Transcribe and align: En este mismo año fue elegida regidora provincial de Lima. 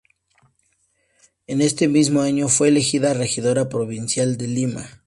En 1.45 1.61
este 1.61 1.87
mismo 1.87 2.21
año 2.21 2.47
fue 2.47 2.69
elegida 2.69 3.13
regidora 3.13 3.69
provincial 3.69 4.35
de 4.35 4.47
Lima. 4.47 4.89